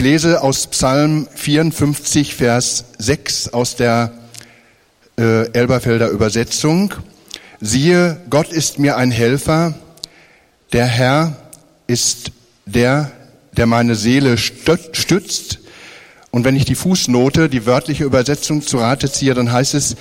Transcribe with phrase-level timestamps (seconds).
[0.00, 4.12] lese aus Psalm 54, Vers 6 aus der
[5.18, 6.94] äh, Elberfelder Übersetzung.
[7.60, 9.74] Siehe, Gott ist mir ein Helfer,
[10.72, 11.36] der Herr
[11.86, 12.32] ist
[12.66, 13.12] der,
[13.52, 15.58] der meine Seele stützt.
[16.30, 19.96] Und wenn ich die Fußnote, die wörtliche Übersetzung zu Rate ziehe, dann heißt es,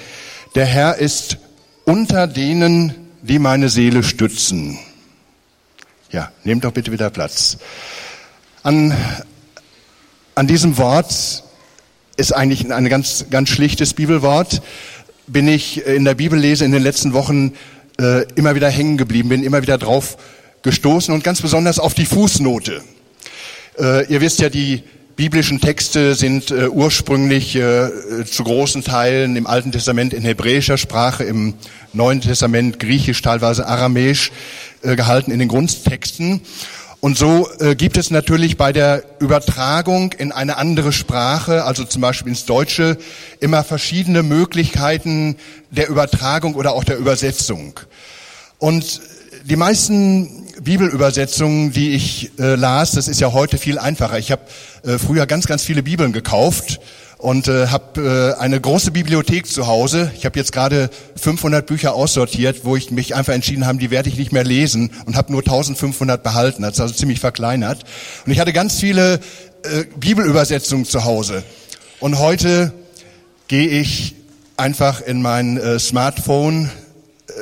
[0.56, 1.38] der Herr ist
[1.86, 4.80] unter denen, die meine Seele stützen.
[6.12, 7.58] Ja, nehmt doch bitte wieder Platz.
[8.64, 8.96] An,
[10.40, 11.44] an diesem Wort
[12.16, 14.62] ist eigentlich ein ganz, ganz schlichtes Bibelwort.
[15.28, 17.52] Bin ich in der Bibellese in den letzten Wochen
[18.00, 20.16] äh, immer wieder hängen geblieben, bin immer wieder drauf
[20.62, 22.82] gestoßen und ganz besonders auf die Fußnote.
[23.78, 24.84] Äh, ihr wisst ja, die
[25.18, 31.26] biblischen Texte sind äh, ursprünglich äh, zu großen Teilen im Alten Testament in hebräischer Sprache,
[31.26, 31.56] im
[31.92, 34.32] Neuen Testament griechisch, teilweise aramäisch
[34.84, 36.40] äh, gehalten in den Grundtexten.
[37.02, 42.02] Und so äh, gibt es natürlich bei der Übertragung in eine andere Sprache, also zum
[42.02, 42.98] Beispiel ins Deutsche,
[43.40, 45.38] immer verschiedene Möglichkeiten
[45.72, 47.80] der Übertragung oder auch der Übersetzung.
[48.58, 49.02] Und
[49.46, 54.20] die meisten Bibelübersetzungen, die ich äh, las, das ist ja heute viel einfacher.
[54.20, 54.42] Ich habe
[54.84, 56.82] äh, früher ganz, ganz viele Bibeln gekauft
[57.20, 60.10] und äh, habe äh, eine große Bibliothek zu Hause.
[60.16, 64.08] Ich habe jetzt gerade 500 Bücher aussortiert, wo ich mich einfach entschieden habe, die werde
[64.08, 66.64] ich nicht mehr lesen und habe nur 1500 behalten.
[66.64, 67.84] Ist also ziemlich verkleinert.
[68.26, 69.16] Und ich hatte ganz viele
[69.64, 71.44] äh, Bibelübersetzungen zu Hause.
[72.00, 72.72] Und heute
[73.50, 74.16] gehe ich
[74.56, 76.72] einfach in mein äh, Smartphone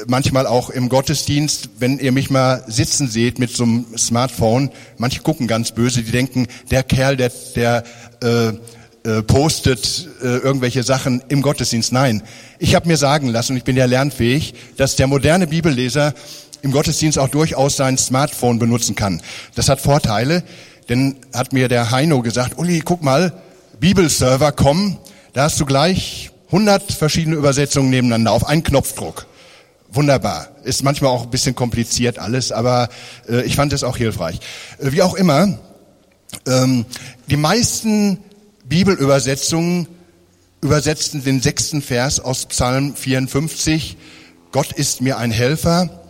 [0.05, 5.21] manchmal auch im Gottesdienst, wenn ihr mich mal sitzen seht mit so einem Smartphone, manche
[5.21, 7.83] gucken ganz böse, die denken, der Kerl, der, der
[8.21, 8.53] äh,
[9.07, 11.93] äh, postet äh, irgendwelche Sachen im Gottesdienst.
[11.93, 12.23] Nein,
[12.59, 16.13] ich habe mir sagen lassen, und ich bin ja lernfähig, dass der moderne Bibelleser
[16.61, 19.21] im Gottesdienst auch durchaus sein Smartphone benutzen kann.
[19.55, 20.43] Das hat Vorteile,
[20.89, 23.31] denn hat mir der Heino gesagt, Uli, guck mal,
[23.79, 24.97] Bibelserver kommen,
[25.31, 29.25] da hast du gleich 100 verschiedene Übersetzungen nebeneinander auf einen Knopfdruck
[29.89, 30.49] wunderbar.
[30.63, 32.89] Ist manchmal auch ein bisschen kompliziert alles, aber
[33.29, 34.39] äh, ich fand es auch hilfreich.
[34.79, 35.57] Äh, wie auch immer,
[36.45, 36.85] ähm,
[37.29, 38.19] die meisten
[38.69, 39.87] Bibelübersetzungen
[40.61, 43.97] übersetzten den sechsten Vers aus Psalm 54.
[44.51, 46.03] Gott ist mir ein Helfer,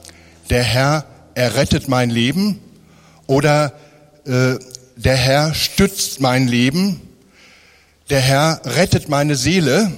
[0.50, 2.59] der Herr errettet mein Leben.
[3.28, 3.73] Oder
[4.25, 4.56] äh,
[4.95, 7.01] der Herr stützt mein Leben,
[8.09, 9.91] der Herr rettet meine Seele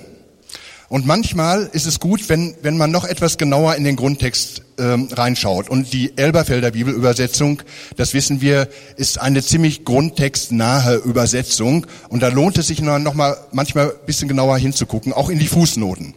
[0.89, 5.07] und manchmal ist es gut, wenn, wenn man noch etwas genauer in den Grundtext ähm,
[5.11, 5.69] reinschaut.
[5.69, 7.61] Und die Elberfelder Bibelübersetzung,
[7.95, 8.67] das wissen wir,
[8.97, 11.85] ist eine ziemlich grundtextnahe Übersetzung.
[12.09, 15.47] Und da lohnt es sich noch mal manchmal ein bisschen genauer hinzugucken, auch in die
[15.47, 16.15] Fußnoten.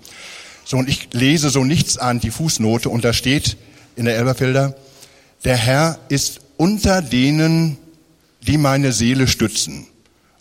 [0.64, 3.58] So, und ich lese so nichts an die Fußnote und da steht
[3.94, 4.74] in der Elberfelder,
[5.44, 7.76] der Herr ist unter denen,
[8.46, 9.86] die meine Seele stützen.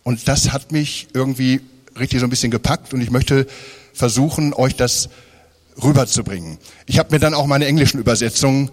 [0.03, 1.59] Und das hat mich irgendwie
[2.00, 3.46] richtig so ein bisschen gepackt und ich möchte
[3.94, 5.09] versuchen, euch das
[5.81, 6.57] rüberzubringen.
[6.85, 8.72] Ich habe mir dann auch meine englischen Übersetzungen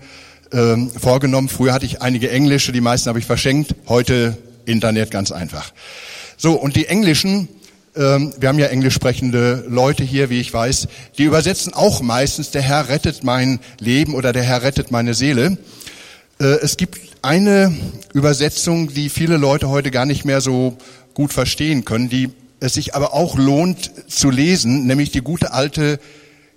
[0.53, 1.49] ähm, vorgenommen.
[1.49, 3.75] Früher hatte ich einige englische, die meisten habe ich verschenkt.
[3.89, 5.73] Heute Internet ganz einfach.
[6.37, 7.49] So, und die englischen,
[7.97, 12.51] ähm, wir haben ja englisch sprechende Leute hier, wie ich weiß, die übersetzen auch meistens,
[12.51, 15.59] der Herr rettet mein Leben oder der Herr rettet meine Seele.
[16.41, 17.75] Äh, es gibt eine
[18.15, 20.77] Übersetzung, die viele Leute heute gar nicht mehr so
[21.15, 22.31] gut verstehen können, die
[22.61, 26.01] es sich aber auch lohnt zu lesen, nämlich die gute alte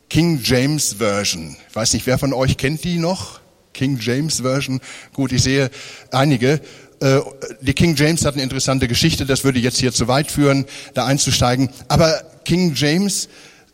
[0.10, 1.56] King James Version.
[1.70, 3.40] Ich weiß nicht, wer von euch kennt die noch?
[3.74, 4.82] King James Version.
[5.14, 5.72] Gut, ich sehe
[6.12, 6.60] einige.
[7.00, 7.22] Äh,
[7.62, 11.06] die King James hat eine interessante Geschichte, das würde jetzt hier zu weit führen, da
[11.06, 11.70] einzusteigen.
[11.88, 13.30] Aber King James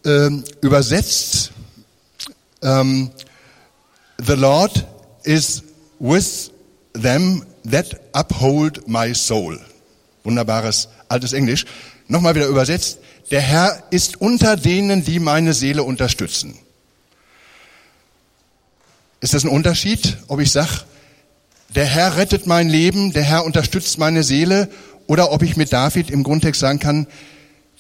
[0.06, 0.30] äh,
[0.62, 1.52] übersetzt,
[2.62, 3.12] ähm,
[4.26, 4.86] The Lord
[5.24, 5.64] is
[6.00, 6.52] with
[6.94, 9.60] them that uphold my soul.
[10.24, 11.66] Wunderbares altes Englisch.
[12.08, 13.00] Nochmal wieder übersetzt.
[13.32, 16.58] Der Herr ist unter denen, die meine Seele unterstützen.
[19.20, 20.70] Ist das ein Unterschied, ob ich sage,
[21.76, 24.70] der Herr rettet mein Leben, der Herr unterstützt meine Seele,
[25.08, 27.08] oder ob ich mit David im Grundtext sagen kann,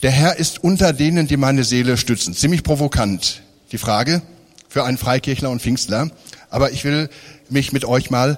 [0.02, 2.34] der Herr ist unter denen, die meine Seele stützen.
[2.34, 3.42] Ziemlich provokant,
[3.72, 4.22] die Frage
[4.70, 6.12] für einen Freikirchler und Pfingstler.
[6.50, 7.10] Aber ich will
[7.50, 8.38] mich mit euch mal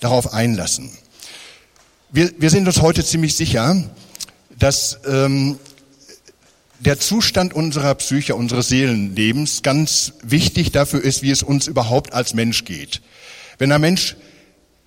[0.00, 0.90] darauf einlassen.
[2.10, 3.84] Wir, wir sind uns heute ziemlich sicher,
[4.58, 5.58] dass ähm,
[6.80, 12.34] der Zustand unserer Psyche, unseres Seelenlebens ganz wichtig dafür ist, wie es uns überhaupt als
[12.34, 13.00] Mensch geht.
[13.58, 14.16] Wenn ein Mensch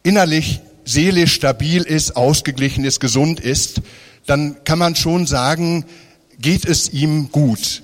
[0.04, 3.81] innerlich, seelisch stabil ist, ausgeglichen ist, gesund ist,
[4.25, 5.86] dann kann man schon sagen,
[6.40, 7.81] geht es ihm gut.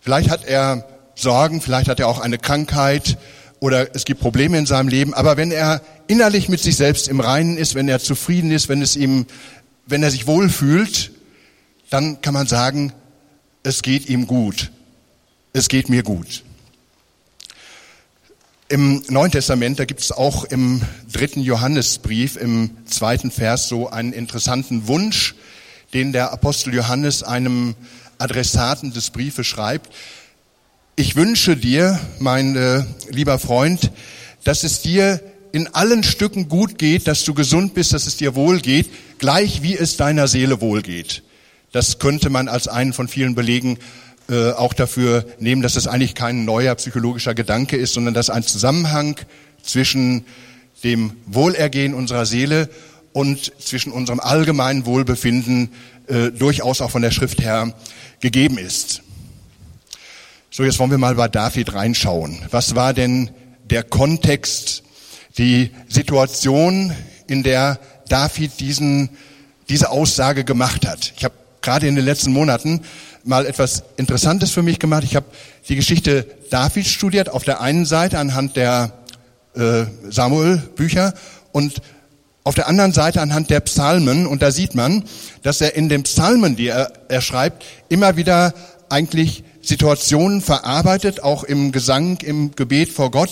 [0.00, 3.18] Vielleicht hat er Sorgen, vielleicht hat er auch eine Krankheit
[3.60, 7.20] oder es gibt Probleme in seinem Leben, aber wenn er innerlich mit sich selbst im
[7.20, 9.26] Reinen ist, wenn er zufrieden ist, wenn es ihm
[9.86, 11.10] wenn er sich wohlfühlt,
[11.92, 12.92] dann kann man sagen,
[13.62, 14.70] es geht ihm gut.
[15.52, 16.42] Es geht mir gut.
[18.68, 20.80] Im Neuen Testament, da gibt es auch im
[21.12, 25.34] dritten Johannesbrief, im zweiten Vers, so einen interessanten Wunsch,
[25.92, 27.74] den der Apostel Johannes einem
[28.16, 29.92] Adressaten des Briefes schreibt.
[30.96, 33.90] Ich wünsche dir, mein äh, lieber Freund,
[34.44, 35.20] dass es dir
[35.52, 39.62] in allen Stücken gut geht, dass du gesund bist, dass es dir wohl geht, gleich
[39.62, 41.22] wie es deiner Seele wohl geht.
[41.72, 43.78] Das könnte man als einen von vielen Belegen
[44.28, 48.42] äh, auch dafür nehmen, dass es eigentlich kein neuer psychologischer Gedanke ist, sondern dass ein
[48.42, 49.16] Zusammenhang
[49.62, 50.24] zwischen
[50.84, 52.68] dem Wohlergehen unserer Seele
[53.12, 55.70] und zwischen unserem allgemeinen Wohlbefinden
[56.06, 57.74] äh, durchaus auch von der Schrift her
[58.20, 59.02] gegeben ist.
[60.50, 62.38] So, jetzt wollen wir mal bei David reinschauen.
[62.50, 63.30] Was war denn
[63.70, 64.82] der Kontext
[65.38, 66.94] die Situation,
[67.26, 67.78] in der
[68.08, 69.10] David diesen,
[69.68, 71.12] diese Aussage gemacht hat.
[71.16, 72.82] Ich habe gerade in den letzten Monaten
[73.24, 75.04] mal etwas Interessantes für mich gemacht.
[75.04, 75.26] Ich habe
[75.68, 78.92] die Geschichte Davids studiert, auf der einen Seite anhand der
[79.54, 81.14] äh, Samuel-Bücher
[81.52, 81.80] und
[82.44, 84.26] auf der anderen Seite anhand der Psalmen.
[84.26, 85.04] Und da sieht man,
[85.42, 88.52] dass er in den Psalmen, die er, er schreibt, immer wieder
[88.88, 93.30] eigentlich Situationen verarbeitet, auch im Gesang, im Gebet vor Gott,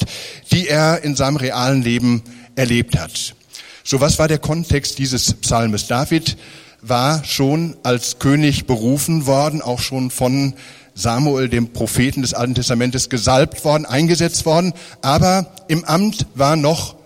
[0.53, 2.23] die er in seinem realen Leben
[2.55, 3.35] erlebt hat.
[3.83, 5.89] So, was war der Kontext dieses Psalmes?
[5.89, 6.37] David
[6.83, 10.55] war schon als König berufen worden, auch schon von
[10.95, 14.73] Samuel, dem Propheten des Alten Testamentes, gesalbt worden, eingesetzt worden.
[15.03, 16.97] Aber im Amt war noch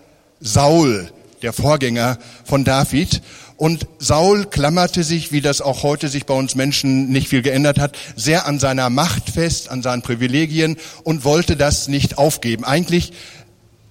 [0.41, 1.11] Saul,
[1.43, 3.23] der Vorgänger von David.
[3.57, 7.79] Und Saul klammerte sich, wie das auch heute sich bei uns Menschen nicht viel geändert
[7.79, 12.65] hat, sehr an seiner Macht fest, an seinen Privilegien und wollte das nicht aufgeben.
[12.65, 13.13] Eigentlich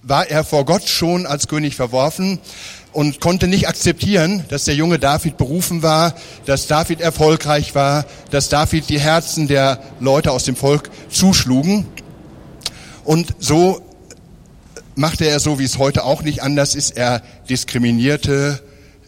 [0.02, 2.40] war er vor Gott schon als König verworfen
[2.94, 6.14] und konnte nicht akzeptieren, dass der junge David berufen war,
[6.46, 11.86] dass David erfolgreich war, dass David die Herzen der Leute aus dem Volk zuschlugen.
[13.04, 13.82] Und so
[14.94, 16.96] machte er so, wie es heute auch nicht anders ist.
[16.96, 18.60] Er diskriminierte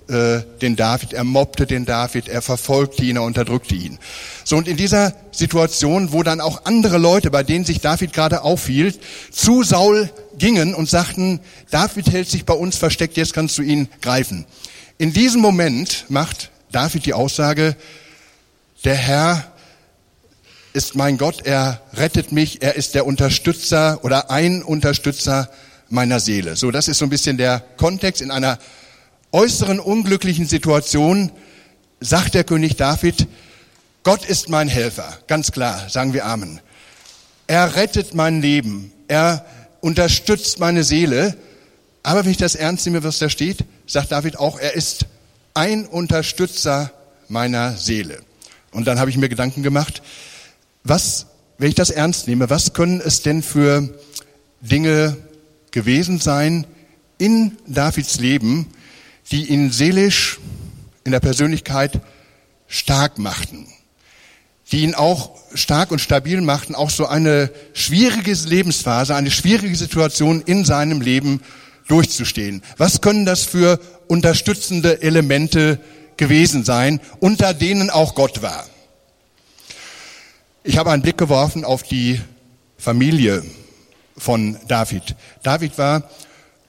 [0.08, 3.98] äh, den David, er mobbte den David, er verfolgte ihn, er unterdrückte ihn.
[4.44, 8.42] So und in dieser Situation, wo dann auch andere Leute, bei denen sich David gerade
[8.42, 8.98] aufhielt,
[9.30, 11.40] zu Saul gingen und sagten,
[11.70, 14.46] David hält sich bei uns versteckt, jetzt kannst du ihn greifen.
[14.98, 17.76] In diesem Moment macht David die Aussage,
[18.84, 19.52] der Herr
[20.72, 25.50] ist mein Gott, er rettet mich, er ist der Unterstützer oder ein Unterstützer
[25.88, 26.56] meiner Seele.
[26.56, 28.58] So, das ist so ein bisschen der Kontext in einer
[29.32, 31.32] äußeren unglücklichen Situation
[32.00, 33.26] sagt der König David,
[34.02, 35.18] Gott ist mein Helfer.
[35.26, 36.60] Ganz klar, sagen wir Amen.
[37.46, 38.92] Er rettet mein Leben.
[39.08, 39.44] Er
[39.86, 41.36] unterstützt meine Seele.
[42.02, 45.06] Aber wenn ich das ernst nehme, was da steht, sagt David auch, er ist
[45.54, 46.90] ein Unterstützer
[47.28, 48.18] meiner Seele.
[48.72, 50.02] Und dann habe ich mir Gedanken gemacht,
[50.82, 51.26] was,
[51.58, 53.88] wenn ich das ernst nehme, was können es denn für
[54.60, 55.16] Dinge
[55.70, 56.66] gewesen sein
[57.18, 58.66] in Davids Leben,
[59.30, 60.40] die ihn seelisch
[61.04, 62.00] in der Persönlichkeit
[62.66, 63.68] stark machten,
[64.72, 70.42] die ihn auch stark und stabil machten, auch so eine schwierige Lebensphase, eine schwierige Situation
[70.42, 71.40] in seinem Leben
[71.88, 72.62] durchzustehen.
[72.76, 73.78] Was können das für
[74.08, 75.78] unterstützende Elemente
[76.16, 78.66] gewesen sein, unter denen auch Gott war?
[80.64, 82.20] Ich habe einen Blick geworfen auf die
[82.76, 83.44] Familie
[84.19, 85.14] von David.
[85.44, 86.10] David war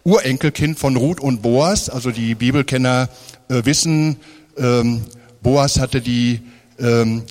[0.03, 1.89] Urenkelkind von Ruth und Boas.
[1.89, 3.09] Also die Bibelkenner
[3.49, 4.17] äh, wissen,
[4.55, 5.03] ähm,
[5.41, 6.41] Boas hatte die
[6.79, 7.23] ähm,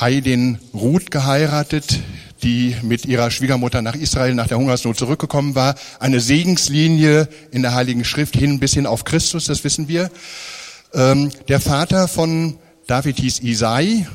[0.00, 2.00] Heidin Ruth geheiratet,
[2.42, 5.74] die mit ihrer Schwiegermutter nach Israel nach der Hungersnot zurückgekommen war.
[6.00, 10.10] Eine Segenslinie in der Heiligen Schrift hin bis hin auf Christus, das wissen wir.
[10.94, 14.06] Ähm, der Vater von David hieß Isai.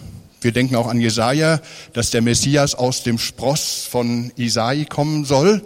[0.41, 1.61] Wir denken auch an Jesaja,
[1.93, 5.63] dass der Messias aus dem Spross von Isai kommen soll.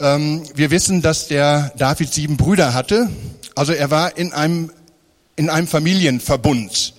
[0.00, 3.08] Ähm, wir wissen, dass der David sieben Brüder hatte.
[3.54, 4.70] Also er war in einem,
[5.36, 6.94] in einem Familienverbund.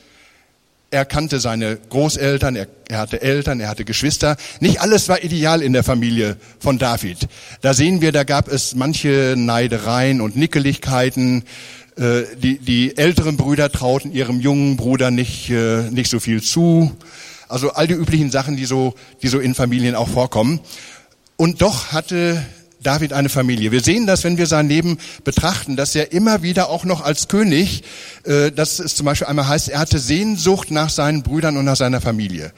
[0.92, 4.38] Er kannte seine Großeltern, er, er, hatte Eltern, er hatte Geschwister.
[4.60, 7.28] Nicht alles war ideal in der Familie von David.
[7.62, 11.44] Da sehen wir, da gab es manche Neidereien und Nickeligkeiten.
[11.96, 16.92] Äh, die, die älteren Brüder trauten ihrem jungen Bruder nicht, äh, nicht so viel zu.
[17.48, 20.60] Also all die üblichen Sachen, die so, die so in Familien auch vorkommen.
[21.36, 22.44] Und doch hatte
[22.82, 23.72] David eine Familie.
[23.72, 27.28] Wir sehen das, wenn wir sein Leben betrachten, dass er immer wieder auch noch als
[27.28, 27.84] König,
[28.24, 31.76] äh, dass es zum Beispiel einmal heißt, er hatte Sehnsucht nach seinen Brüdern und nach
[31.76, 32.54] seiner Familie.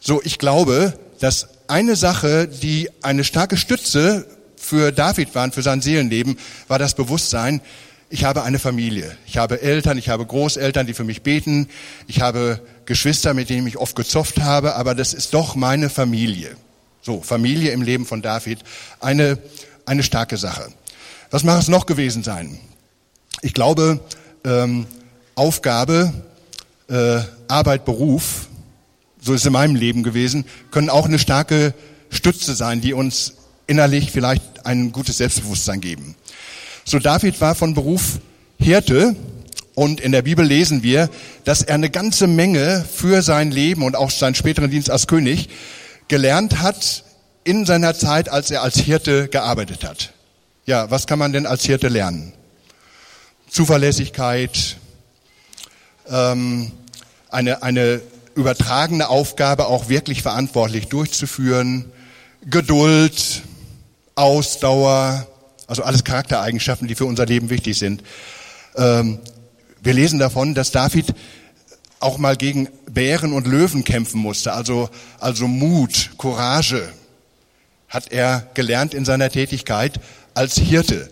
[0.00, 5.62] So, ich glaube, dass eine Sache, die eine starke Stütze für David war und für
[5.62, 7.60] sein Seelenleben, war das Bewusstsein,
[8.10, 9.16] ich habe eine Familie.
[9.26, 11.68] Ich habe Eltern, ich habe Großeltern, die für mich beten.
[12.06, 16.56] Ich habe Geschwister, mit denen ich oft gezofft habe, aber das ist doch meine Familie.
[17.04, 18.60] So, Familie im Leben von David,
[18.98, 19.36] eine,
[19.84, 20.72] eine starke Sache.
[21.30, 22.58] Was mag es noch gewesen sein?
[23.42, 24.00] Ich glaube,
[24.42, 24.86] ähm,
[25.34, 26.14] Aufgabe,
[26.88, 28.48] äh, Arbeit, Beruf,
[29.20, 31.74] so ist es in meinem Leben gewesen, können auch eine starke
[32.08, 33.34] Stütze sein, die uns
[33.66, 36.14] innerlich vielleicht ein gutes Selbstbewusstsein geben.
[36.86, 38.18] So David war von Beruf
[38.58, 39.14] Hirte
[39.74, 41.10] und in der Bibel lesen wir,
[41.44, 45.50] dass er eine ganze Menge für sein Leben und auch seinen späteren Dienst als König
[46.08, 47.04] gelernt hat
[47.44, 50.12] in seiner Zeit, als er als Hirte gearbeitet hat.
[50.66, 52.32] Ja, was kann man denn als Hirte lernen?
[53.48, 54.76] Zuverlässigkeit,
[56.08, 56.72] ähm,
[57.28, 58.00] eine, eine
[58.34, 61.92] übertragene Aufgabe auch wirklich verantwortlich durchzuführen,
[62.46, 63.42] Geduld,
[64.14, 65.26] Ausdauer,
[65.66, 68.02] also alles Charaktereigenschaften, die für unser Leben wichtig sind.
[68.76, 69.18] Ähm,
[69.82, 71.14] wir lesen davon, dass David
[72.00, 76.88] auch mal gegen Bären und Löwen kämpfen musste, also, also Mut, Courage
[77.88, 80.00] hat er gelernt in seiner Tätigkeit
[80.34, 81.10] als Hirte.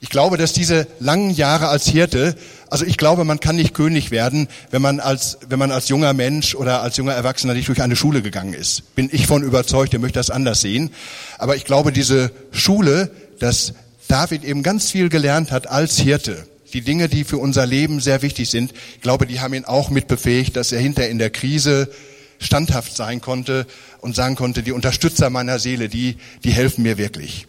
[0.00, 2.36] Ich glaube, dass diese langen Jahre als Hirte,
[2.70, 6.12] also ich glaube, man kann nicht König werden, wenn man als, wenn man als junger
[6.12, 8.94] Mensch oder als junger Erwachsener nicht durch eine Schule gegangen ist.
[8.94, 10.90] Bin ich von überzeugt, ihr möchte das anders sehen.
[11.38, 13.72] Aber ich glaube, diese Schule, dass
[14.06, 18.22] David eben ganz viel gelernt hat als Hirte, die Dinge, die für unser Leben sehr
[18.22, 21.30] wichtig sind, ich glaube, die haben ihn auch mit befähigt, dass er hinter in der
[21.30, 21.90] Krise
[22.38, 23.66] standhaft sein konnte
[24.00, 27.46] und sagen konnte, die Unterstützer meiner Seele, die, die helfen mir wirklich.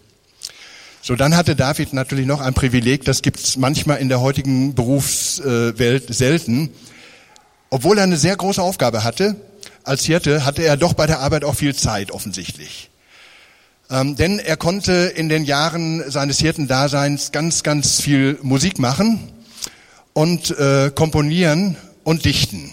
[1.02, 4.76] So, dann hatte David natürlich noch ein Privileg, das gibt es manchmal in der heutigen
[4.76, 6.70] Berufswelt selten.
[7.70, 9.36] Obwohl er eine sehr große Aufgabe hatte,
[9.84, 12.89] als Hirte, hatte er doch bei der Arbeit auch viel Zeit offensichtlich.
[13.92, 19.20] Ähm, denn er konnte in den Jahren seines Hirtendaseins ganz, ganz viel Musik machen
[20.14, 22.72] und äh, komponieren und dichten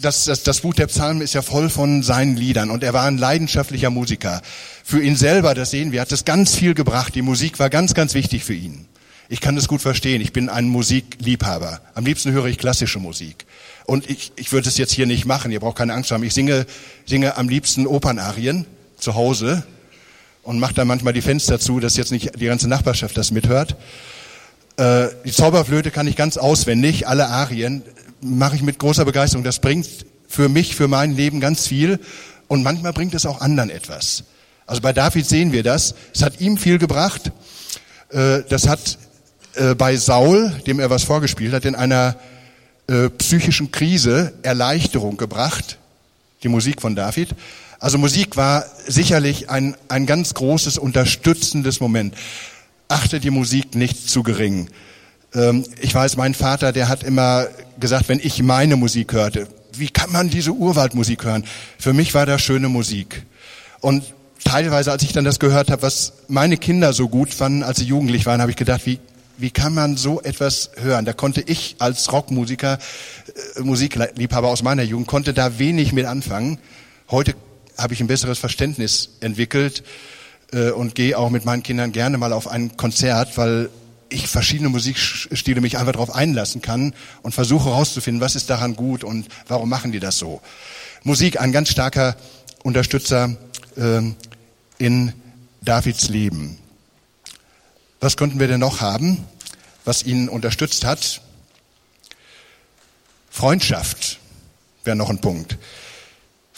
[0.00, 3.04] das, das, das Buch der Psalmen ist ja voll von seinen Liedern und er war
[3.04, 4.42] ein leidenschaftlicher Musiker.
[4.84, 7.14] Für ihn selber, das sehen wir, hat das ganz viel gebracht.
[7.14, 8.86] Die Musik war ganz, ganz wichtig für ihn.
[9.28, 10.20] Ich kann das gut verstehen.
[10.20, 11.80] Ich bin ein Musikliebhaber.
[11.94, 13.46] Am liebsten höre ich klassische Musik.
[13.84, 15.52] Und ich, ich würde es jetzt hier nicht machen.
[15.52, 16.24] Ihr braucht keine Angst haben.
[16.24, 16.66] Ich singe,
[17.06, 18.66] singe am liebsten Opernarien
[19.00, 19.64] zu Hause
[20.42, 23.76] und mache dann manchmal die Fenster zu, dass jetzt nicht die ganze Nachbarschaft das mithört.
[24.76, 27.82] Äh, die Zauberflöte kann ich ganz auswendig, alle Arien
[28.20, 29.44] mache ich mit großer Begeisterung.
[29.44, 29.86] Das bringt
[30.28, 31.98] für mich, für mein Leben ganz viel
[32.48, 34.24] und manchmal bringt es auch anderen etwas.
[34.66, 35.94] Also bei David sehen wir das.
[36.14, 37.32] Es hat ihm viel gebracht.
[38.10, 38.98] Äh, das hat
[39.56, 42.16] äh, bei Saul, dem er was vorgespielt hat, in einer
[42.86, 45.78] äh, psychischen Krise Erleichterung gebracht.
[46.42, 47.30] Die Musik von David.
[47.80, 52.14] Also Musik war sicherlich ein, ein ganz großes unterstützendes Moment.
[52.88, 54.68] Achte die Musik nicht zu gering.
[55.34, 57.46] Ähm, ich weiß, mein Vater, der hat immer
[57.78, 61.44] gesagt, wenn ich meine Musik hörte, wie kann man diese Urwaldmusik hören?
[61.78, 63.24] Für mich war das schöne Musik.
[63.80, 64.04] Und
[64.44, 67.86] teilweise, als ich dann das gehört habe, was meine Kinder so gut fanden, als sie
[67.86, 68.98] jugendlich waren, habe ich gedacht, wie,
[69.38, 71.06] wie kann man so etwas hören?
[71.06, 72.78] Da konnte ich als Rockmusiker,
[73.56, 76.58] äh, Musikliebhaber aus meiner Jugend, konnte da wenig mit anfangen.
[77.10, 77.34] Heute
[77.80, 79.82] habe ich ein besseres Verständnis entwickelt
[80.52, 83.70] äh, und gehe auch mit meinen Kindern gerne mal auf ein Konzert, weil
[84.08, 89.04] ich verschiedene Musikstile mich einfach darauf einlassen kann und versuche herauszufinden, was ist daran gut
[89.04, 90.40] und warum machen die das so.
[91.04, 92.16] Musik ein ganz starker
[92.62, 93.36] Unterstützer
[93.76, 94.02] äh,
[94.78, 95.12] in
[95.62, 96.58] Davids Leben.
[98.00, 99.24] Was konnten wir denn noch haben,
[99.84, 101.20] was ihn unterstützt hat?
[103.30, 104.18] Freundschaft
[104.84, 105.56] wäre noch ein Punkt.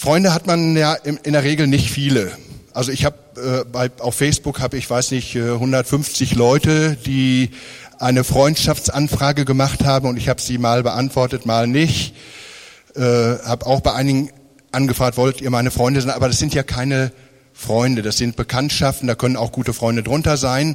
[0.03, 2.33] Freunde hat man ja in der Regel nicht viele.
[2.75, 7.51] Also ich habe äh, bei, auf Facebook habe ich weiß nicht 150 äh, Leute, die
[8.01, 12.17] eine Freundschaftsanfrage gemacht haben und ich habe sie mal beantwortet, mal nicht.
[12.97, 14.31] Äh, habe auch bei einigen
[14.73, 16.11] angefragt, wollt ihr meine Freunde sein?
[16.11, 17.13] Aber das sind ja keine
[17.53, 20.75] Freunde, das sind Bekanntschaften, da können auch gute Freunde drunter sein.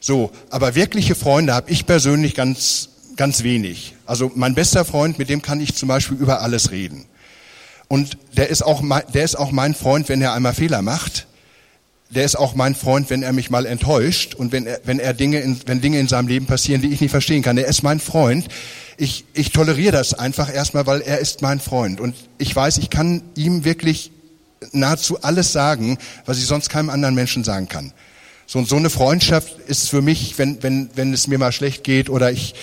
[0.00, 3.96] So, aber wirkliche Freunde habe ich persönlich ganz ganz wenig.
[4.06, 7.04] Also mein bester Freund, mit dem kann ich zum Beispiel über alles reden.
[7.88, 11.26] Und der ist auch mein, der ist auch mein Freund, wenn er einmal Fehler macht.
[12.10, 15.12] Der ist auch mein Freund, wenn er mich mal enttäuscht und wenn er, wenn er
[15.12, 17.58] Dinge, in, wenn Dinge in seinem Leben passieren, die ich nicht verstehen kann.
[17.58, 18.46] Er ist mein Freund.
[18.96, 22.00] Ich, ich toleriere das einfach erstmal, weil er ist mein Freund.
[22.00, 24.12] Und ich weiß, ich kann ihm wirklich
[24.72, 27.92] nahezu alles sagen, was ich sonst keinem anderen Menschen sagen kann.
[28.46, 32.08] So, so eine Freundschaft ist für mich, wenn, wenn, wenn es mir mal schlecht geht
[32.08, 32.54] oder ich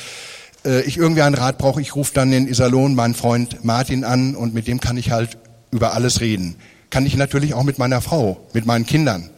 [0.66, 4.36] äh, ich irgendwie einen Rat brauche, ich rufe dann in Iserlohn meinen Freund Martin an
[4.36, 5.38] und mit dem kann ich halt
[5.72, 6.56] über alles reden.
[6.90, 9.30] Kann ich natürlich auch mit meiner Frau, mit meinen Kindern.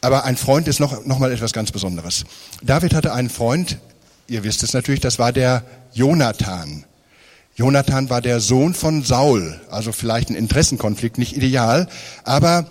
[0.00, 2.24] Aber ein Freund ist noch, noch mal etwas ganz Besonderes.
[2.62, 3.78] David hatte einen Freund,
[4.28, 6.84] ihr wisst es natürlich, das war der Jonathan.
[7.56, 11.88] Jonathan war der Sohn von Saul, also vielleicht ein Interessenkonflikt, nicht ideal,
[12.24, 12.66] aber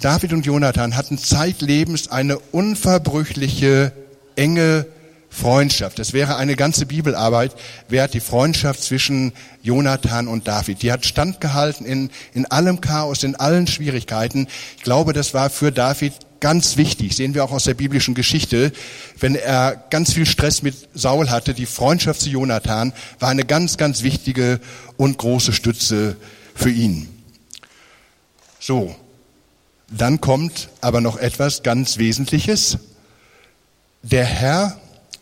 [0.00, 3.92] David und Jonathan hatten zeitlebens eine unverbrüchliche,
[4.36, 4.86] enge
[5.34, 5.98] Freundschaft.
[5.98, 7.54] Es wäre eine ganze Bibelarbeit
[7.88, 10.82] wert, die Freundschaft zwischen Jonathan und David.
[10.82, 14.46] Die hat standgehalten in, in allem Chaos, in allen Schwierigkeiten.
[14.76, 18.70] Ich glaube, das war für David ganz wichtig, sehen wir auch aus der biblischen Geschichte,
[19.18, 23.76] wenn er ganz viel Stress mit Saul hatte, die Freundschaft zu Jonathan war eine ganz,
[23.76, 24.60] ganz wichtige
[24.96, 26.16] und große Stütze
[26.54, 27.08] für ihn.
[28.60, 28.94] So,
[29.88, 32.78] dann kommt aber noch etwas ganz Wesentliches.
[34.02, 34.78] Der Herr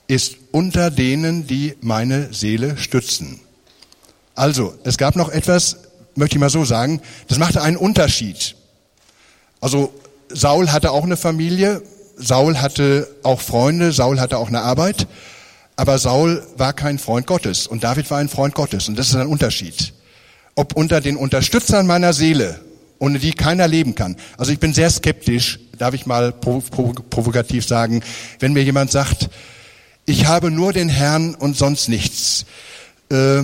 [0.07, 3.41] ist unter denen, die meine Seele stützen.
[4.35, 5.77] Also, es gab noch etwas,
[6.15, 8.57] möchte ich mal so sagen, das machte einen Unterschied.
[9.61, 9.93] Also
[10.29, 11.83] Saul hatte auch eine Familie,
[12.17, 15.07] Saul hatte auch Freunde, Saul hatte auch eine Arbeit,
[15.77, 19.15] aber Saul war kein Freund Gottes und David war ein Freund Gottes und das ist
[19.15, 19.93] ein Unterschied.
[20.55, 22.61] Ob unter den Unterstützern meiner Seele,
[22.99, 24.17] ohne die keiner leben kann.
[24.37, 28.03] Also ich bin sehr skeptisch, darf ich mal provokativ sagen,
[28.39, 29.31] wenn mir jemand sagt,
[30.07, 32.45] ich habe nur den Herrn und sonst nichts.
[33.11, 33.43] Äh,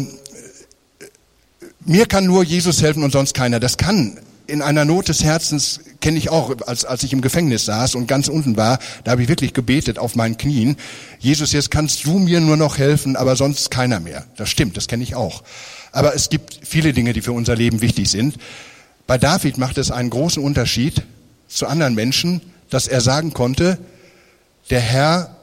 [1.84, 3.60] mir kann nur Jesus helfen und sonst keiner.
[3.60, 7.66] Das kann in einer Not des Herzens kenne ich auch, als, als ich im Gefängnis
[7.66, 10.76] saß und ganz unten war, da habe ich wirklich gebetet auf meinen Knien.
[11.18, 14.24] Jesus, jetzt kannst du mir nur noch helfen, aber sonst keiner mehr.
[14.36, 15.42] Das stimmt, das kenne ich auch.
[15.92, 18.36] Aber es gibt viele Dinge, die für unser Leben wichtig sind.
[19.06, 21.02] Bei David macht es einen großen Unterschied
[21.46, 23.78] zu anderen Menschen, dass er sagen konnte,
[24.70, 25.36] der Herr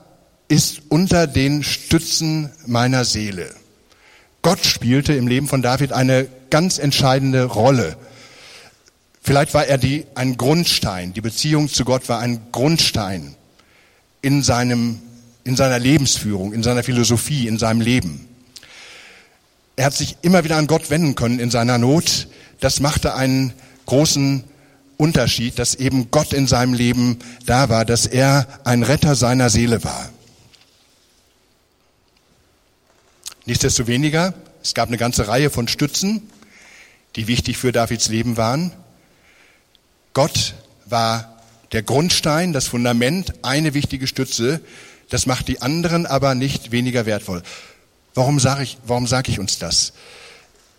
[0.48, 3.54] ist unter den Stützen meiner Seele.
[4.42, 7.98] Gott spielte im Leben von David eine ganz entscheidende Rolle.
[9.22, 11.14] Vielleicht war er die, ein Grundstein.
[11.14, 13.36] Die Beziehung zu Gott war ein Grundstein
[14.22, 15.00] in seinem,
[15.44, 18.28] in seiner Lebensführung, in seiner Philosophie, in seinem Leben.
[19.76, 22.28] Er hat sich immer wieder an Gott wenden können in seiner Not.
[22.60, 23.52] Das machte einen
[23.88, 24.44] großen
[24.98, 29.84] Unterschied, dass eben Gott in seinem Leben da war, dass er ein Retter seiner Seele
[29.84, 30.10] war.
[33.46, 36.24] Nichtsdestoweniger, es gab eine ganze Reihe von Stützen,
[37.16, 38.72] die wichtig für Davids Leben waren.
[40.14, 40.56] Gott
[40.88, 41.40] war
[41.72, 44.62] der Grundstein, das Fundament, eine wichtige Stütze.
[45.10, 47.44] Das macht die anderen aber nicht weniger wertvoll.
[48.16, 49.94] Warum sage ich, warum sage ich uns das?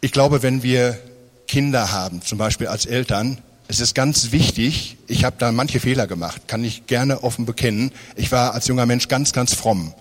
[0.00, 0.98] Ich glaube, wenn wir
[1.46, 6.08] Kinder haben, zum Beispiel als Eltern, es ist ganz wichtig, ich habe da manche Fehler
[6.08, 7.92] gemacht, kann ich gerne offen bekennen.
[8.16, 9.94] Ich war als junger Mensch ganz, ganz fromm.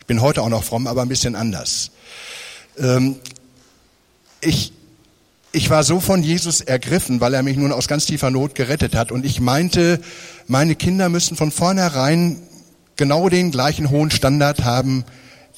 [0.00, 1.92] Ich bin heute auch noch fromm, aber ein bisschen anders.
[2.78, 3.16] Ähm,
[4.40, 4.72] ich
[5.52, 8.94] ich war so von Jesus ergriffen, weil er mich nun aus ganz tiefer Not gerettet
[8.94, 9.10] hat.
[9.10, 10.00] Und ich meinte,
[10.46, 12.36] meine Kinder müssen von vornherein
[12.96, 15.04] genau den gleichen hohen Standard haben,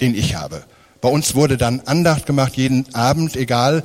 [0.01, 0.63] den ich habe.
[1.01, 3.83] Bei uns wurde dann Andacht gemacht jeden Abend, egal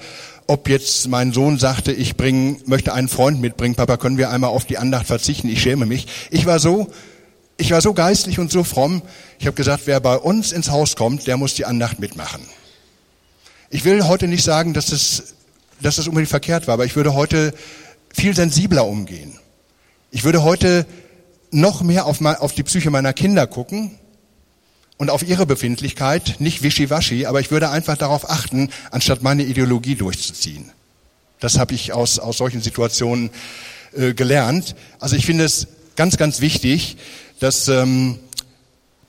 [0.48, 4.52] ob jetzt mein Sohn sagte, ich bring, möchte einen Freund mitbringen, Papa, können wir einmal
[4.52, 6.06] auf die Andacht verzichten, ich schäme mich.
[6.30, 6.88] Ich war so,
[7.58, 9.02] ich war so geistlich und so fromm,
[9.40, 12.42] ich habe gesagt, wer bei uns ins Haus kommt, der muss die Andacht mitmachen.
[13.70, 15.36] Ich will heute nicht sagen, dass es
[15.82, 17.54] dass das unbedingt verkehrt war, aber ich würde heute
[18.14, 19.38] viel sensibler umgehen.
[20.12, 20.86] Ich würde heute
[21.52, 23.98] noch mehr auf, auf die Psyche meiner Kinder gucken
[24.98, 29.96] und auf ihre Befindlichkeit, nicht wischiwaschi, aber ich würde einfach darauf achten, anstatt meine Ideologie
[29.96, 30.72] durchzuziehen.
[31.40, 33.30] Das habe ich aus, aus solchen Situationen
[33.96, 34.76] äh, gelernt.
[35.00, 36.98] Also ich finde es ganz, ganz wichtig,
[37.40, 38.20] dass, ähm,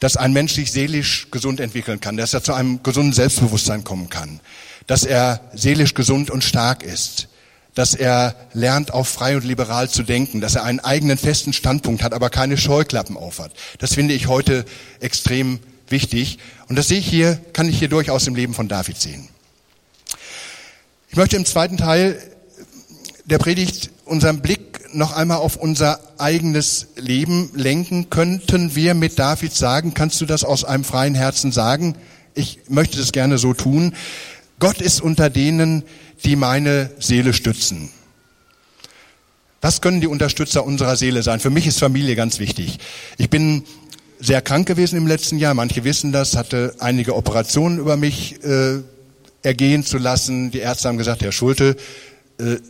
[0.01, 4.11] dass ein Mensch sich seelisch gesund entwickeln kann, dass er zu einem gesunden Selbstbewusstsein kommen
[4.11, 4.41] kann
[4.87, 7.29] dass er seelisch gesund und stark ist,
[7.75, 12.03] dass er lernt, auch frei und liberal zu denken, dass er einen eigenen festen Standpunkt
[12.03, 13.53] hat, aber keine Scheuklappen aufhat.
[13.79, 14.65] Das finde ich heute
[15.01, 15.59] extrem
[15.89, 16.39] wichtig.
[16.69, 19.29] Und das sehe ich hier, kann ich hier durchaus im Leben von David sehen.
[21.11, 22.21] Ich möchte im zweiten Teil
[23.25, 24.66] der Predigt unseren Blick
[24.97, 28.11] noch einmal auf unser eigenes Leben lenken.
[28.11, 31.95] Könnten wir mit David sagen, kannst du das aus einem freien Herzen sagen?
[32.35, 33.95] Ich möchte das gerne so tun.
[34.59, 35.85] Gott ist unter denen,
[36.25, 37.91] die meine Seele stützen.
[39.61, 41.41] Was können die Unterstützer unserer Seele sein?
[41.41, 42.79] Für mich ist Familie ganz wichtig.
[43.19, 43.65] Ich bin
[44.19, 45.55] sehr krank gewesen im letzten Jahr.
[45.55, 48.81] Manche wissen das, hatte einige Operationen über mich äh,
[49.43, 50.51] ergehen zu lassen.
[50.51, 51.77] Die Ärzte haben gesagt, Herr Schulte,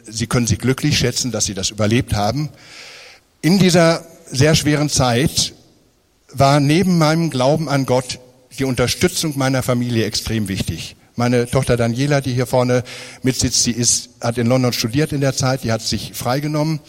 [0.07, 2.51] Sie können sich glücklich schätzen, dass Sie das überlebt haben.
[3.43, 5.55] In dieser sehr schweren Zeit
[6.33, 8.19] war neben meinem Glauben an Gott
[8.59, 10.97] die Unterstützung meiner Familie extrem wichtig.
[11.15, 12.85] Meine Tochter Daniela, die hier vorne
[13.23, 16.81] mitsitzt, die ist, hat in London studiert in der Zeit, die hat sich freigenommen,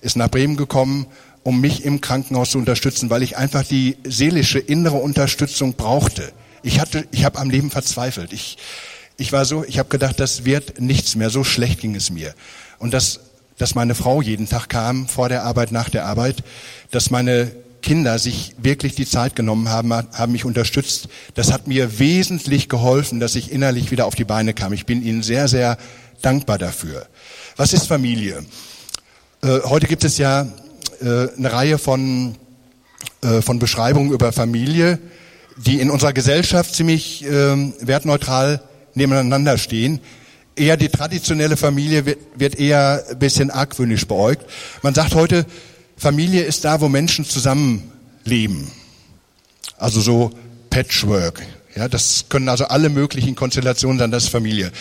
[0.00, 1.06] ist nach Bremen gekommen
[1.46, 6.32] um mich im Krankenhaus zu unterstützen, weil ich einfach die seelische innere Unterstützung brauchte.
[6.64, 8.32] Ich hatte, ich habe am Leben verzweifelt.
[8.32, 8.58] Ich,
[9.16, 11.30] ich war so, ich habe gedacht, das wird nichts mehr.
[11.30, 12.34] So schlecht ging es mir.
[12.78, 13.20] Und dass,
[13.58, 16.42] dass meine Frau jeden Tag kam, vor der Arbeit, nach der Arbeit,
[16.90, 17.50] dass meine
[17.82, 21.08] Kinder sich wirklich die Zeit genommen haben, haben mich unterstützt.
[21.34, 24.72] Das hat mir wesentlich geholfen, dass ich innerlich wieder auf die Beine kam.
[24.72, 25.78] Ich bin ihnen sehr, sehr
[26.20, 27.06] dankbar dafür.
[27.56, 28.44] Was ist Familie?
[29.42, 30.48] Äh, heute gibt es ja
[31.00, 32.36] äh, eine Reihe von,
[33.22, 34.98] äh, von Beschreibungen über Familie,
[35.56, 38.62] die in unserer Gesellschaft ziemlich ähm, wertneutral
[38.96, 40.00] nebeneinander stehen.
[40.56, 44.46] Eher die traditionelle Familie wird, wird eher ein bisschen argwöhnisch beäugt.
[44.82, 45.44] Man sagt heute,
[45.96, 48.70] Familie ist da, wo Menschen zusammenleben.
[49.76, 50.30] Also so
[50.70, 51.42] Patchwork.
[51.74, 54.72] Ja, das können also alle möglichen Konstellationen sein, das ist Familie.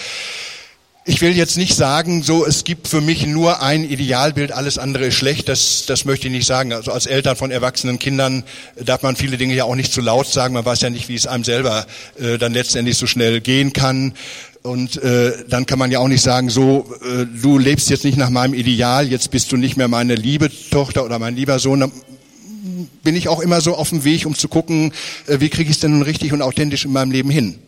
[1.07, 5.05] Ich will jetzt nicht sagen, so es gibt für mich nur ein Idealbild, alles andere
[5.05, 5.47] ist schlecht.
[5.47, 6.73] Das, das möchte ich nicht sagen.
[6.73, 8.43] Also als Eltern von erwachsenen Kindern
[8.83, 10.55] darf man viele Dinge ja auch nicht zu laut sagen.
[10.55, 11.85] Man weiß ja nicht, wie es einem selber
[12.19, 14.15] äh, dann letztendlich so schnell gehen kann.
[14.63, 18.17] Und äh, dann kann man ja auch nicht sagen, so äh, du lebst jetzt nicht
[18.17, 21.81] nach meinem Ideal, jetzt bist du nicht mehr meine liebe Tochter oder mein lieber Sohn.
[21.81, 21.91] Dann
[23.03, 24.91] bin ich auch immer so auf dem Weg, um zu gucken,
[25.27, 27.59] äh, wie kriege ich es denn nun richtig und authentisch in meinem Leben hin.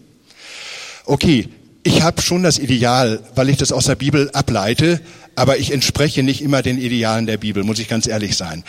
[1.05, 1.49] Okay,
[1.87, 4.99] ich habe schon das Ideal, weil ich das aus der Bibel ableite,
[5.35, 8.65] aber ich entspreche nicht immer den Idealen der Bibel, muss ich ganz ehrlich sein.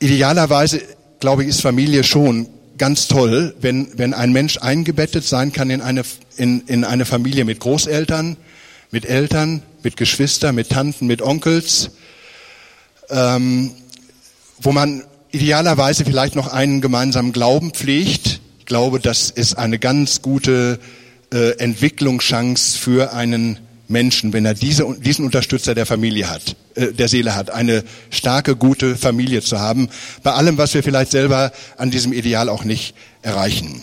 [0.00, 0.82] Idealerweise,
[1.20, 5.80] glaube ich, ist Familie schon ganz toll, wenn, wenn ein Mensch eingebettet sein kann in
[5.80, 6.02] eine,
[6.36, 8.36] in, in eine Familie mit Großeltern,
[8.90, 11.90] mit Eltern, mit Geschwistern, mit Tanten, mit Onkels,
[13.08, 13.70] ähm,
[14.58, 18.40] wo man idealerweise vielleicht noch einen gemeinsamen Glauben pflegt.
[18.58, 20.80] Ich glaube, das ist eine ganz gute
[21.34, 27.08] äh, Entwicklungschance für einen Menschen, wenn er diese, diesen Unterstützer der Familie hat, äh, der
[27.08, 29.88] Seele hat, eine starke, gute Familie zu haben,
[30.22, 33.82] bei allem, was wir vielleicht selber an diesem Ideal auch nicht erreichen.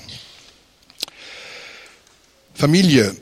[2.53, 3.15] Familie.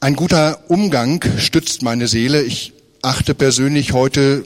[0.00, 2.42] Ein guter Umgang stützt meine Seele.
[2.42, 4.44] Ich achte persönlich heute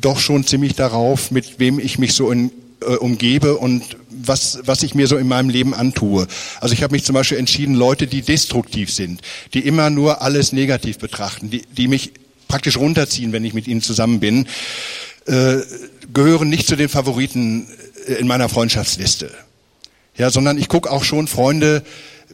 [0.00, 2.50] doch schon ziemlich darauf, mit wem ich mich so in,
[2.80, 6.26] äh, umgebe und was, was ich mir so in meinem Leben antue.
[6.60, 9.20] Also ich habe mich zum Beispiel entschieden, Leute, die destruktiv sind,
[9.54, 12.12] die immer nur alles negativ betrachten, die, die mich
[12.46, 14.46] praktisch runterziehen, wenn ich mit ihnen zusammen bin,
[15.26, 15.58] äh,
[16.12, 17.68] gehören nicht zu den Favoriten
[18.06, 19.30] äh, in meiner Freundschaftsliste.
[20.16, 21.84] Ja, sondern ich gucke auch schon Freunde,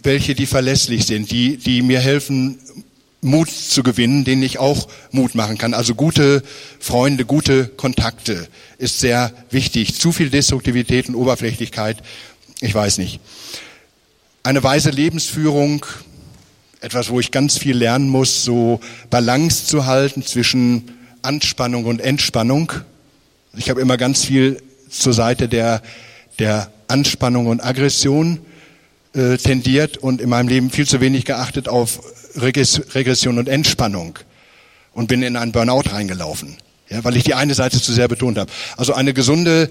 [0.03, 2.59] welche die verlässlich sind, die, die mir helfen,
[3.25, 5.75] Mut zu gewinnen, den ich auch Mut machen kann.
[5.75, 6.43] Also gute
[6.79, 8.47] Freunde, gute Kontakte
[8.79, 9.99] ist sehr wichtig.
[9.99, 12.03] Zu viel Destruktivität und Oberflächlichkeit,
[12.61, 13.21] ich weiß nicht.
[14.43, 15.87] Eine weise Lebensführung,
[16.81, 22.73] etwas, wo ich ganz viel lernen muss, so Balance zu halten zwischen Anspannung und Entspannung.
[23.57, 25.81] Ich habe immer ganz viel zur Seite der,
[26.39, 28.41] der Anspannung und Aggression
[29.15, 32.01] äh, tendiert und in meinem Leben viel zu wenig geachtet auf
[32.37, 34.19] Regression und Entspannung
[34.93, 36.57] und bin in einen Burnout reingelaufen,
[36.89, 38.51] ja, weil ich die eine Seite zu sehr betont habe.
[38.77, 39.71] Also eine gesunde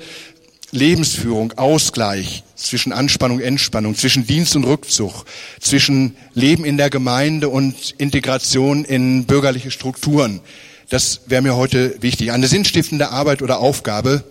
[0.71, 5.25] Lebensführung, Ausgleich zwischen Anspannung, Entspannung, zwischen Dienst und Rückzug,
[5.59, 10.41] zwischen Leben in der Gemeinde und Integration in bürgerliche Strukturen.
[10.89, 12.31] Das wäre mir heute wichtig.
[12.31, 14.23] Eine sinnstiftende Arbeit oder Aufgabe,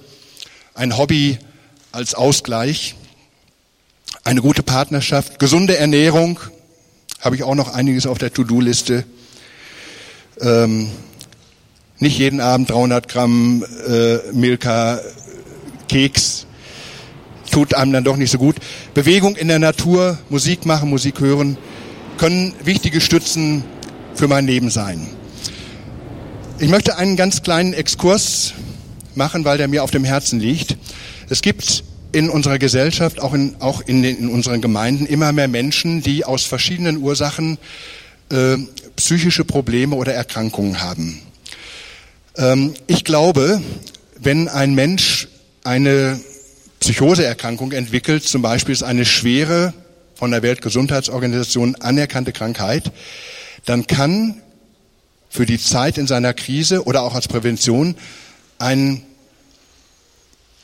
[0.75, 1.39] ein Hobby
[1.93, 2.97] als Ausgleich,
[4.25, 6.41] eine gute Partnerschaft, gesunde Ernährung,
[7.23, 9.05] habe ich auch noch einiges auf der To-Do-Liste.
[10.41, 10.91] Ähm,
[11.99, 15.01] nicht jeden Abend 300 Gramm äh, Milka
[15.89, 16.47] Keks
[17.51, 18.57] tut einem dann doch nicht so gut.
[18.93, 21.57] Bewegung in der Natur, Musik machen, Musik hören,
[22.19, 23.63] können wichtige Stützen
[24.15, 25.07] für mein Leben sein.
[26.59, 28.55] Ich möchte einen ganz kleinen Exkurs
[29.15, 30.77] machen, weil der mir auf dem Herzen liegt.
[31.29, 35.49] Es gibt in unserer Gesellschaft, auch in, auch in, den, in unseren Gemeinden, immer mehr
[35.49, 37.59] Menschen, die aus verschiedenen Ursachen
[38.31, 38.57] äh,
[38.97, 41.23] psychische Probleme oder Erkrankungen haben.
[42.37, 43.63] Ähm, ich glaube,
[44.19, 45.29] wenn ein Mensch
[45.65, 46.21] eine
[46.81, 49.73] Psychoseerkrankung entwickelt, zum Beispiel ist eine schwere,
[50.15, 52.93] von der Weltgesundheitsorganisation anerkannte Krankheit,
[53.65, 54.41] dann kann
[55.29, 57.97] für die Zeit in seiner Krise oder auch als Prävention
[58.59, 59.03] ein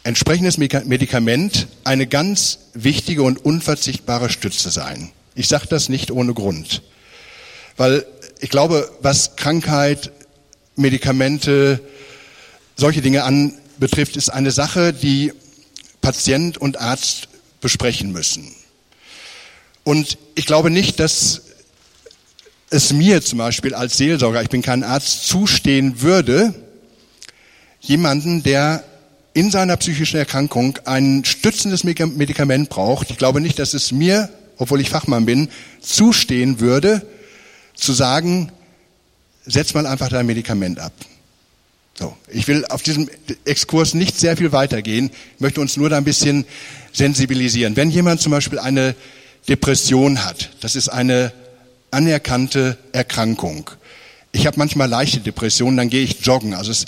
[0.09, 5.12] entsprechendes Medikament eine ganz wichtige und unverzichtbare Stütze sein.
[5.35, 6.81] Ich sage das nicht ohne Grund,
[7.77, 8.07] weil
[8.40, 10.11] ich glaube, was Krankheit,
[10.77, 11.81] Medikamente,
[12.75, 15.35] solche Dinge anbetrifft, ist eine Sache, die
[16.01, 17.29] Patient und Arzt
[17.61, 18.55] besprechen müssen.
[19.85, 21.42] Und ich glaube nicht, dass
[22.71, 26.55] es mir zum Beispiel als Seelsorger, ich bin kein Arzt, zustehen würde,
[27.83, 28.85] jemanden, der
[29.38, 33.12] in seiner psychischen Erkrankung ein stützendes Medikament braucht.
[33.12, 35.48] Ich glaube nicht, dass es mir, obwohl ich Fachmann bin,
[35.81, 37.07] zustehen würde,
[37.72, 38.51] zu sagen,
[39.46, 40.92] setz mal einfach dein Medikament ab.
[41.96, 43.09] So, ich will auf diesem
[43.44, 46.44] Exkurs nicht sehr viel weitergehen, möchte uns nur da ein bisschen
[46.92, 47.77] sensibilisieren.
[47.77, 48.96] Wenn jemand zum Beispiel eine
[49.48, 51.33] Depression hat, das ist eine
[51.92, 53.70] anerkannte Erkrankung.
[54.33, 56.55] Ich habe manchmal leichte Depressionen, dann gehe ich joggen.
[56.55, 56.87] Also es,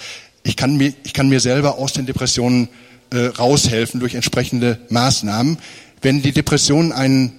[0.50, 2.68] ich, kann mir, ich kann mir selber aus den Depressionen
[3.10, 5.58] äh, raushelfen durch entsprechende Maßnahmen.
[6.02, 7.38] Wenn die Depression einen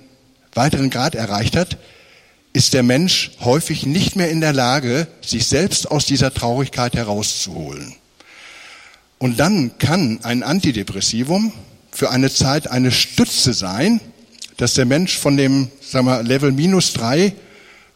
[0.54, 1.78] weiteren Grad erreicht hat,
[2.54, 7.95] ist der Mensch häufig nicht mehr in der Lage, sich selbst aus dieser Traurigkeit herauszuholen.
[9.17, 11.52] Und dann kann ein Antidepressivum
[11.91, 14.00] für eine Zeit eine Stütze sein,
[14.56, 17.34] dass der Mensch von dem sagen wir, Level minus drei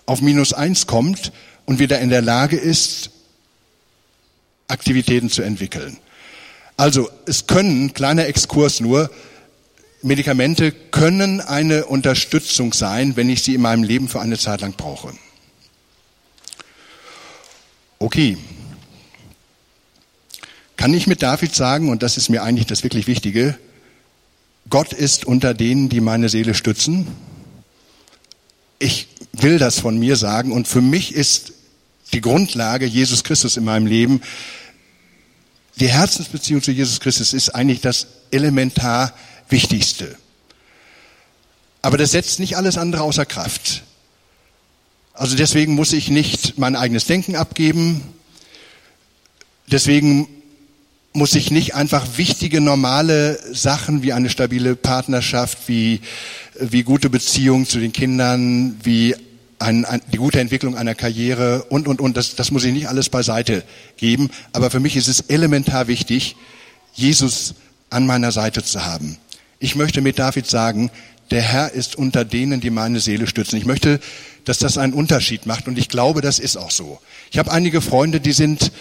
[0.06, 1.32] auf minus eins kommt
[1.65, 3.12] und wieder in der Lage ist,
[4.67, 5.97] Aktivitäten zu entwickeln.
[6.78, 9.10] Also es können, kleiner Exkurs nur,
[10.01, 14.73] Medikamente können eine Unterstützung sein, wenn ich sie in meinem Leben für eine Zeit lang
[14.73, 15.13] brauche.
[17.97, 18.38] Okay.
[20.78, 23.58] Kann ich mit David sagen, und das ist mir eigentlich das wirklich Wichtige,
[24.69, 27.08] Gott ist unter denen, die meine Seele stützen?
[28.78, 31.54] Ich will das von mir sagen und für mich ist
[32.13, 34.22] die Grundlage Jesus Christus in meinem Leben.
[35.80, 39.13] Die Herzensbeziehung zu Jesus Christus ist eigentlich das elementar
[39.50, 40.15] Wichtigste.
[41.82, 43.84] Aber das setzt nicht alles andere außer Kraft.
[45.13, 48.02] Also deswegen muss ich nicht mein eigenes Denken abgeben.
[49.68, 50.28] Deswegen
[51.13, 56.02] muss ich nicht einfach wichtige, normale Sachen wie eine stabile Partnerschaft, wie,
[56.60, 59.15] wie gute Beziehungen zu den Kindern, wie
[59.60, 62.89] ein, ein, die gute Entwicklung einer Karriere und, und, und, das, das muss ich nicht
[62.89, 63.63] alles beiseite
[63.98, 64.30] geben.
[64.54, 66.36] Aber für mich ist es elementar wichtig,
[66.94, 67.56] Jesus
[67.89, 69.18] an meiner Seite zu haben.
[69.60, 70.91] Ich möchte mit David sagen,
[71.32, 73.58] der Herr ist unter denen, die meine Seele stützen.
[73.58, 74.00] Ich möchte,
[74.44, 77.00] dass das einen Unterschied macht und ich glaube, das ist auch so.
[77.32, 78.72] Ich habe einige Freunde, die sind,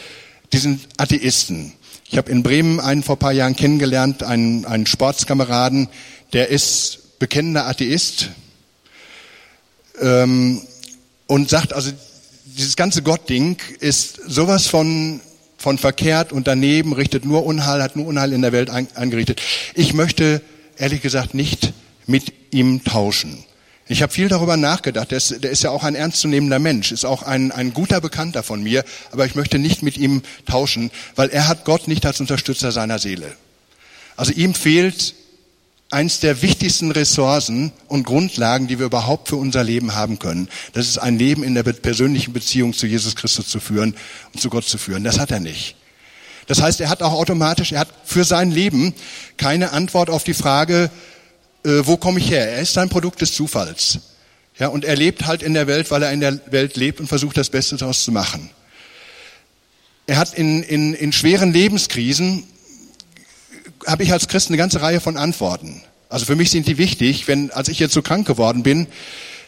[0.52, 1.72] die sind Atheisten.
[2.10, 5.88] Ich habe in Bremen einen vor ein paar Jahren kennengelernt, einen, einen Sportskameraden,
[6.32, 8.30] der ist bekennender Atheist
[10.00, 10.62] ähm,
[11.26, 11.90] und sagt, also
[12.44, 15.20] dieses ganze Gottding ist sowas von
[15.64, 19.40] von verkehrt und daneben, richtet nur Unheil, hat nur Unheil in der Welt angerichtet.
[19.74, 20.42] Ich möchte
[20.76, 21.72] ehrlich gesagt nicht
[22.06, 23.42] mit ihm tauschen.
[23.86, 25.10] Ich habe viel darüber nachgedacht.
[25.10, 28.42] Der ist, der ist, ja auch ein ernstzunehmender Mensch, ist auch ein, ein guter Bekannter
[28.42, 32.20] von mir, aber ich möchte nicht mit ihm tauschen, weil er hat Gott nicht als
[32.20, 33.32] Unterstützer seiner Seele.
[34.16, 35.14] Also ihm fehlt
[35.94, 40.48] eins der wichtigsten Ressourcen und Grundlagen, die wir überhaupt für unser Leben haben können.
[40.72, 43.96] Das ist ein Leben in der persönlichen Beziehung zu Jesus Christus zu führen
[44.34, 45.04] und zu Gott zu führen.
[45.04, 45.76] Das hat er nicht.
[46.46, 48.92] Das heißt, er hat auch automatisch, er hat für sein Leben
[49.36, 50.90] keine Antwort auf die Frage,
[51.64, 52.50] äh, wo komme ich her?
[52.50, 54.00] Er ist ein Produkt des Zufalls.
[54.58, 57.06] Ja, und er lebt halt in der Welt, weil er in der Welt lebt und
[57.06, 58.50] versucht, das Beste daraus zu machen.
[60.06, 62.44] Er hat in, in, in schweren Lebenskrisen,
[63.86, 65.82] habe ich als Christ eine ganze Reihe von Antworten.
[66.08, 68.86] Also für mich sind die wichtig, wenn, als ich jetzt so krank geworden bin,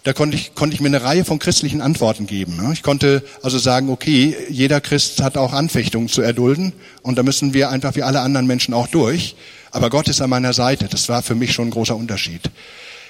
[0.07, 2.71] da konnte ich, konnte ich mir eine Reihe von christlichen Antworten geben.
[2.73, 7.55] Ich konnte also sagen, okay, jeder Christ hat auch Anfechtungen zu erdulden und da müssen
[7.55, 9.35] wir einfach wie alle anderen Menschen auch durch.
[9.73, 10.87] Aber Gott ist an meiner Seite.
[10.89, 12.51] Das war für mich schon ein großer Unterschied.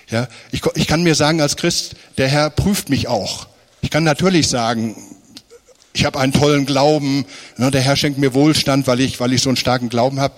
[0.09, 3.47] Ja, ich, ich kann mir sagen als Christ, der Herr prüft mich auch.
[3.83, 4.97] Ich kann natürlich sagen,
[5.93, 7.25] ich habe einen tollen Glauben,
[7.57, 10.35] ne, der Herr schenkt mir Wohlstand, weil ich, weil ich so einen starken Glauben habe.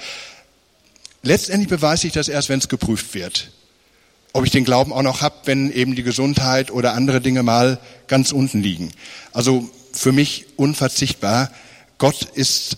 [1.23, 3.51] Letztendlich beweise ich das erst, wenn es geprüft wird
[4.33, 7.79] ob ich den Glauben auch noch habe, wenn eben die Gesundheit oder andere Dinge mal
[8.07, 8.93] ganz unten liegen.
[9.33, 11.51] Also für mich unverzichtbar.
[11.99, 12.77] Gott ist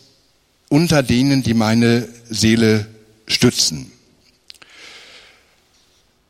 [0.69, 2.87] unter denen, die meine Seele
[3.27, 3.93] stützen.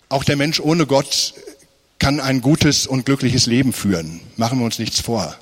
[0.09, 1.35] Auch der Mensch ohne Gott
[1.99, 4.21] kann ein gutes und glückliches Leben führen.
[4.37, 5.37] Machen wir uns nichts vor.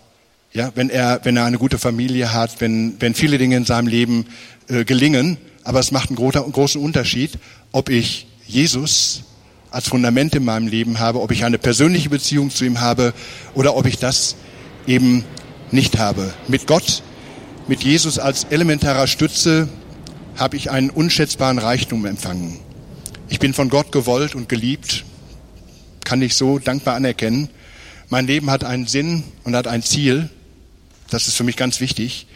[0.52, 3.87] Ja, wenn er, wenn er eine gute Familie hat, wenn, wenn viele Dinge in seinem
[3.87, 4.26] Leben
[4.68, 7.33] äh, gelingen, aber es macht einen großen Unterschied,
[7.72, 9.24] ob ich Jesus
[9.70, 13.12] als Fundament in meinem Leben habe, ob ich eine persönliche Beziehung zu ihm habe
[13.52, 14.37] oder ob ich das
[14.87, 15.26] eben
[15.70, 16.33] nicht habe.
[16.48, 17.02] Mit Gott,
[17.66, 19.68] mit Jesus als elementarer Stütze
[20.38, 22.59] habe ich einen unschätzbaren Reichtum empfangen.
[23.28, 25.04] Ich bin von Gott gewollt und geliebt,
[26.02, 27.50] kann ich so dankbar anerkennen.
[28.09, 30.31] Mein Leben hat einen Sinn und hat ein Ziel.
[31.11, 32.26] Das ist für mich ganz wichtig.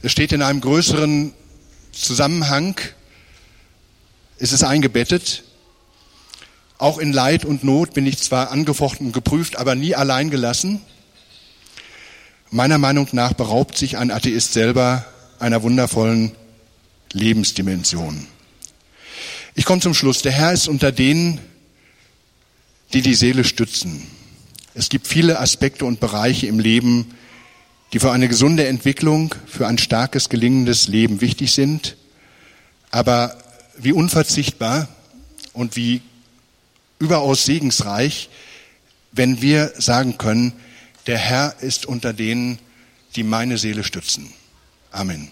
[0.00, 1.34] Es steht in einem größeren
[2.00, 2.80] Zusammenhang.
[4.38, 5.44] Es ist eingebettet.
[6.78, 10.80] Auch in Leid und Not bin ich zwar angefochten und geprüft, aber nie allein gelassen.
[12.50, 15.04] Meiner Meinung nach beraubt sich ein Atheist selber
[15.38, 16.32] einer wundervollen
[17.12, 18.26] Lebensdimension.
[19.54, 20.22] Ich komme zum Schluss.
[20.22, 21.38] Der Herr ist unter denen,
[22.92, 24.06] die die Seele stützen.
[24.74, 27.14] Es gibt viele Aspekte und Bereiche im Leben,
[27.92, 31.96] die für eine gesunde Entwicklung, für ein starkes, gelingendes Leben wichtig sind.
[32.90, 33.36] Aber
[33.76, 34.88] wie unverzichtbar
[35.52, 36.02] und wie
[36.98, 38.30] überaus segensreich,
[39.12, 40.52] wenn wir sagen können,
[41.06, 42.58] der Herr ist unter denen,
[43.16, 44.32] die meine Seele stützen.
[44.92, 45.30] Amen.